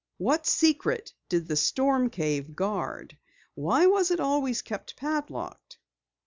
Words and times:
What 0.17 0.47
secret 0.47 1.13
did 1.29 1.47
the 1.47 1.55
storm 1.55 2.09
cave 2.09 2.55
guard? 2.55 3.15
Why 3.53 3.85
was 3.85 4.09
it 4.09 4.19
always 4.19 4.63
kept 4.63 4.95
padlocked? 4.97 5.77